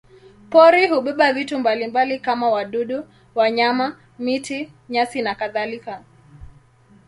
Pori 0.49 0.87
hubeba 0.87 1.33
vitu 1.33 1.59
mbalimbali 1.59 2.19
kama 2.19 2.49
wadudu, 2.49 3.05
wanyama, 3.35 3.97
miti, 4.19 4.71
nyasi 4.89 5.21
nakadhalika. 5.21 6.03